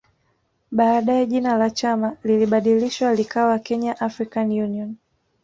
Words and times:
Baadae 0.71 1.25
jina 1.25 1.57
la 1.57 1.69
chama 1.69 2.17
lilibadilishwa 2.23 3.15
likawa 3.15 3.59
Kenya 3.59 3.99
African 3.99 4.51
Union 4.51 4.95